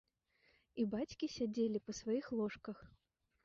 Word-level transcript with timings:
І 0.83 0.85
бацькі 0.93 1.31
сядзелі 1.35 1.85
па 1.85 1.91
сваіх 2.01 2.25
ложках. 2.41 2.77